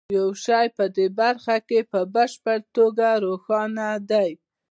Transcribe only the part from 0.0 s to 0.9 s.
یو شی په